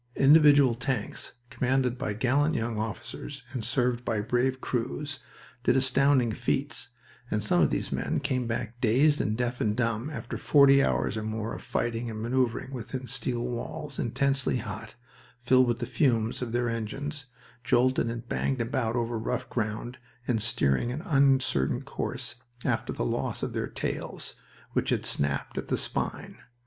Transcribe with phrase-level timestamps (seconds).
[0.15, 5.19] Individual tanks, commanded by gallant young officers and served by brave crews,
[5.61, 6.89] did astounding feats,
[7.29, 11.17] and some of these men came back dazed and deaf and dumb, after forty hours
[11.17, 14.95] or more of fighting and maneuvering within steel walls, intensely hot,
[15.43, 17.25] filled with the fumes of their engines,
[17.63, 23.43] jolted and banged about over rough ground, and steering an uncertain course, after the loss
[23.43, 24.33] of their "tails,"
[24.73, 26.39] which had snapped at the spine.